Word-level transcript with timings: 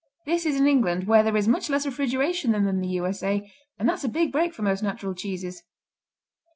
This 0.25 0.47
is 0.47 0.59
in 0.59 0.65
England, 0.65 1.03
where 1.05 1.21
there 1.21 1.37
is 1.37 1.47
much 1.47 1.69
less 1.69 1.85
refrigeration 1.85 2.53
than 2.53 2.65
in 2.67 2.81
the 2.81 2.87
U.S.A., 2.87 3.47
and 3.77 3.87
that's 3.87 4.03
a 4.03 4.09
big 4.09 4.31
break 4.31 4.51
for 4.51 4.63
most 4.63 4.81
natural 4.81 5.13
cheeses. 5.13 5.61